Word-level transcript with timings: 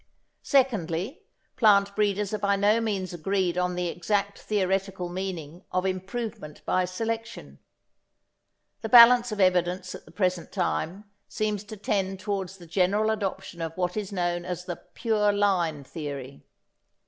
Secondly, 0.41 1.21
plant 1.57 1.95
breeders 1.95 2.33
are 2.33 2.39
by 2.39 2.55
no 2.55 2.81
means 2.81 3.13
agreed 3.13 3.55
on 3.55 3.75
the 3.75 3.87
exact 3.87 4.39
theoretical 4.39 5.09
meaning 5.09 5.63
of 5.71 5.85
improvement 5.85 6.65
by 6.65 6.85
selection. 6.85 7.59
The 8.81 8.89
balance 8.89 9.31
of 9.31 9.39
evidence 9.39 9.93
at 9.93 10.05
the 10.05 10.11
present 10.11 10.51
time 10.51 11.03
seems 11.27 11.63
to 11.65 11.77
tend 11.77 12.19
towards 12.19 12.57
the 12.57 12.65
general 12.65 13.11
adoption 13.11 13.61
of 13.61 13.77
what 13.77 13.95
is 13.95 14.11
known 14.11 14.43
as 14.43 14.65
the 14.65 14.77
pure 14.77 15.31
line 15.31 15.83
theory. 15.83 16.47